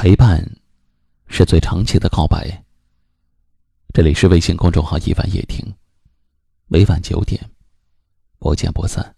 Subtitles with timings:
[0.00, 0.40] 陪伴，
[1.26, 2.48] 是最长期的告白。
[3.92, 5.74] 这里是微信公众号“一晚夜听”，
[6.70, 7.44] 每晚九点，
[8.38, 9.12] 不见不散。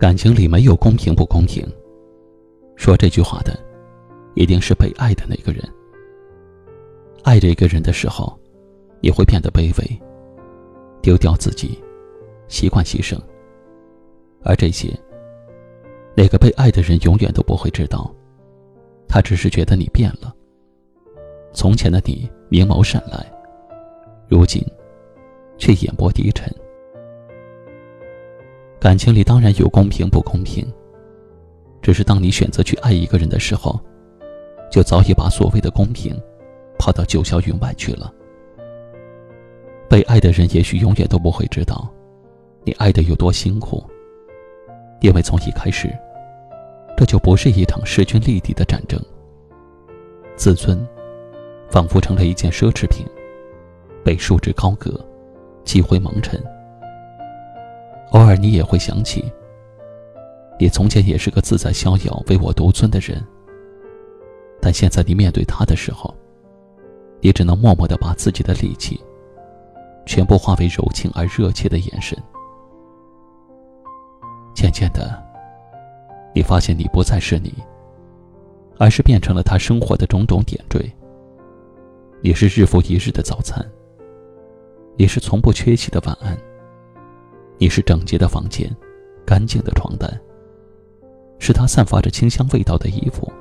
[0.00, 1.64] 感情里没有公平不公平。
[2.74, 3.56] 说这句话的，
[4.34, 5.62] 一定是被爱的那个人。
[7.22, 8.38] 爱着一个人的时候，
[9.00, 10.00] 你会变得卑微，
[11.02, 11.78] 丢掉自己，
[12.48, 13.18] 习惯牺牲。
[14.42, 14.88] 而这些，
[16.16, 18.14] 那个被爱的人永远都不会知道。
[19.08, 20.34] 他只是觉得你变了。
[21.52, 23.26] 从前的你明眸善睐，
[24.28, 24.62] 如今，
[25.56, 26.54] 却眼波低沉。
[28.78, 30.64] 感情里当然有公平不公平，
[31.82, 33.80] 只是当你选择去爱一个人的时候，
[34.70, 36.14] 就早已把所谓的公平
[36.78, 38.12] 抛到九霄云外去了。
[39.88, 41.88] 被爱的人也许永远都不会知道，
[42.64, 43.82] 你爱的有多辛苦，
[45.00, 45.90] 因为从一开始，
[46.96, 49.00] 这就不是一场势均力敌的战争。
[50.36, 50.78] 自尊，
[51.70, 53.06] 仿佛成了一件奢侈品，
[54.04, 55.02] 被束之高阁，
[55.64, 56.38] 积灰蒙尘。
[58.10, 59.24] 偶尔，你也会想起，
[60.58, 63.24] 你从前也是个自在逍遥、唯我独尊的人。
[64.60, 66.14] 但现在你面对他的时候，
[67.20, 69.00] 你只能默默的把自己的力气，
[70.04, 72.16] 全部化为柔情而热切的眼神。
[74.54, 75.22] 渐渐的，
[76.34, 77.54] 你发现你不再是你，
[78.78, 80.92] 而是变成了他生活的种种点缀。
[82.20, 83.64] 你是日复一日的早餐，
[84.96, 86.36] 你是从不缺席的晚安。
[87.58, 88.68] 你是整洁的房间，
[89.24, 90.08] 干净的床单。
[91.38, 93.32] 是他散发着清香味道的衣服。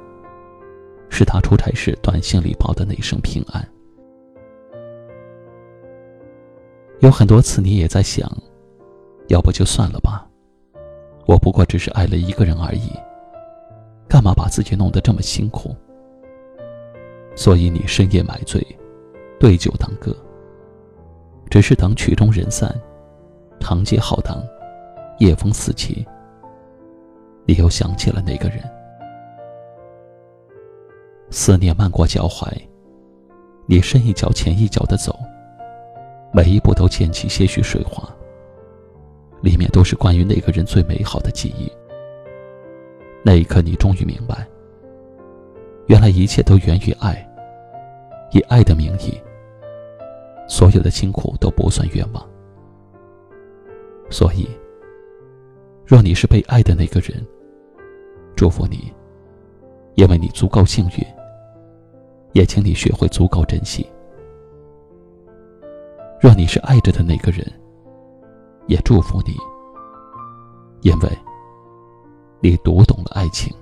[1.17, 3.67] 是他出差时短信里报的那声平安。
[6.99, 8.31] 有很多次，你也在想，
[9.27, 10.29] 要不就算了吧，
[11.25, 12.91] 我不过只是爱了一个人而已，
[14.07, 15.75] 干嘛把自己弄得这么辛苦？
[17.35, 18.63] 所以你深夜买醉，
[19.39, 20.15] 对酒当歌，
[21.49, 22.71] 只是等曲终人散。
[23.59, 24.39] 长街浩荡，
[25.17, 26.05] 夜风四起。
[27.47, 28.59] 你又想起了那个人，
[31.29, 32.47] 思念漫过脚踝，
[33.65, 35.17] 你深一脚浅一脚的走，
[36.33, 38.07] 每一步都溅起些许水花。
[39.41, 41.71] 里面都是关于那个人最美好的记忆。
[43.23, 44.47] 那一刻，你终于明白，
[45.85, 47.23] 原来一切都源于爱，
[48.31, 49.13] 以爱的名义，
[50.47, 52.29] 所有的辛苦都不算冤枉。
[54.09, 54.47] 所以，
[55.85, 57.23] 若你是被爱的那个人，
[58.35, 58.91] 祝福你，
[59.93, 61.16] 因为你足够幸运。
[62.33, 63.85] 也请你学会足够珍惜。
[66.19, 67.45] 若你是爱着的那个人，
[68.67, 69.35] 也祝福你，
[70.81, 71.09] 因为
[72.39, 73.55] 你读懂了爱情。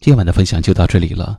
[0.00, 1.38] 今晚的分享就到这里了，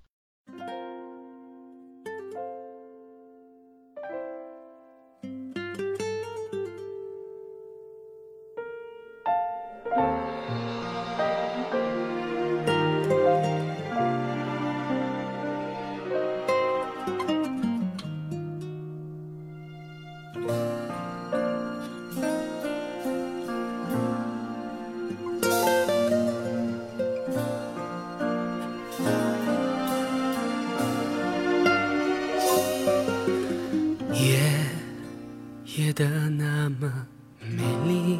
[36.01, 36.91] 的那么
[37.39, 38.19] 美丽，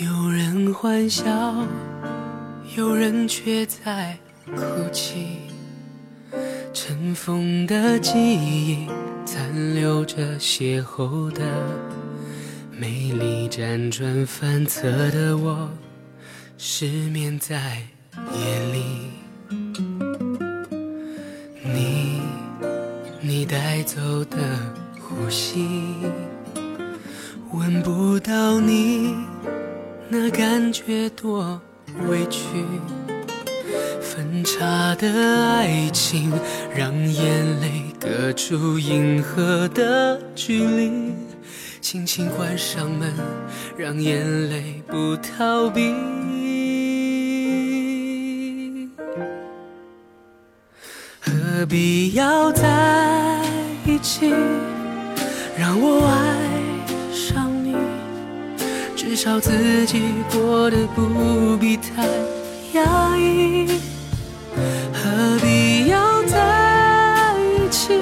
[0.00, 1.26] 有人欢笑，
[2.76, 4.16] 有人却在
[4.46, 4.54] 哭
[4.92, 5.38] 泣。
[6.72, 8.86] 尘封的记忆，
[9.26, 11.42] 残留着邂逅的
[12.70, 15.68] 美丽，辗转反侧的我，
[16.56, 17.82] 失眠在
[18.14, 19.10] 夜里。
[21.64, 22.20] 你，
[23.20, 24.83] 你带走的。
[25.16, 25.96] 呼吸，
[27.52, 29.14] 闻不到你，
[30.08, 31.60] 那感觉多
[32.08, 32.40] 委屈。
[34.00, 36.32] 分岔的爱情，
[36.74, 41.12] 让眼泪隔出银河的距离，
[41.80, 43.12] 轻轻关上门，
[43.76, 45.94] 让眼泪不逃避。
[51.20, 53.40] 何必要在
[53.86, 54.32] 一起？
[55.56, 57.76] 让我爱上你，
[58.96, 60.02] 至少自己
[60.32, 62.06] 过得不必太
[62.72, 63.78] 压抑。
[64.92, 68.00] 何必要在一起？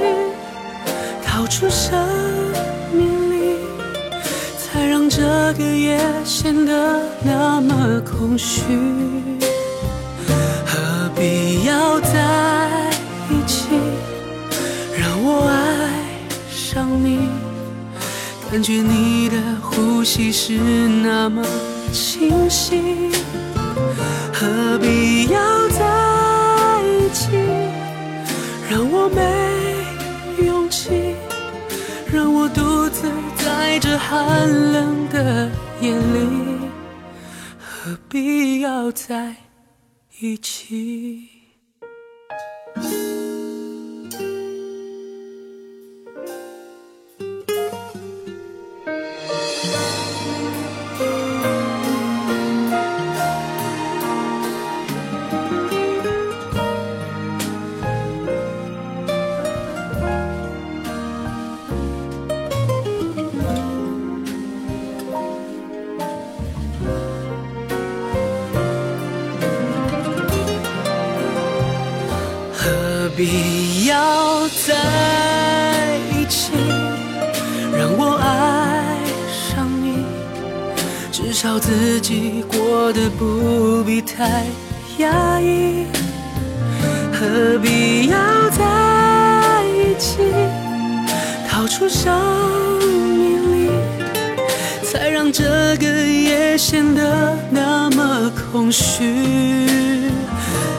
[1.23, 2.07] 逃出生
[2.93, 3.57] 命里，
[4.57, 5.21] 才让这
[5.55, 8.63] 个夜显得那么空虚。
[18.53, 21.43] 感觉你的呼吸是那么
[21.91, 23.11] 清晰。
[24.31, 27.31] 何必要在一起？
[28.71, 31.15] 让我没勇气，
[32.13, 35.51] 让我独自在这寒冷的
[35.81, 36.69] 夜里。
[37.59, 39.35] 何必要在
[40.21, 41.32] 一起？
[74.67, 76.53] 在一起？
[77.77, 78.97] 让我爱
[79.29, 80.05] 上你，
[81.11, 84.45] 至少自己过得不必太
[84.99, 85.87] 压抑。
[87.13, 88.17] 何必要
[88.51, 90.19] 在一起？
[91.49, 92.13] 逃出生
[92.81, 93.71] 命里，
[94.85, 99.67] 才让这个夜显得那么空虚。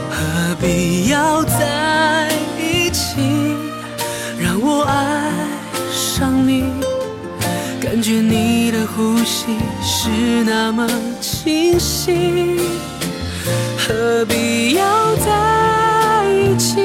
[0.09, 2.29] 何必要在
[8.03, 10.09] 感觉你的呼吸是
[10.43, 10.85] 那么
[11.21, 12.59] 清晰。
[13.77, 16.81] 何必要在一起？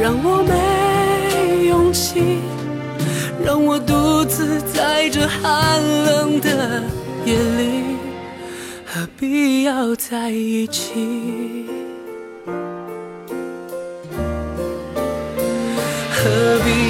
[0.00, 2.38] 让我没勇气，
[3.44, 6.84] 让我独自在这寒冷的
[7.24, 7.96] 夜里。
[8.86, 11.66] 何必要在一起？
[16.14, 16.89] 何必